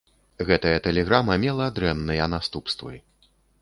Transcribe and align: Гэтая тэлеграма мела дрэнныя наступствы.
Гэтая 0.47 0.71
тэлеграма 0.87 1.37
мела 1.45 1.69
дрэнныя 1.79 2.31
наступствы. 2.39 2.93